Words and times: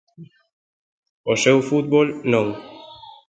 O 1.31 1.33
seu 1.43 1.57
fútbol, 1.69 2.07
non. 2.33 2.47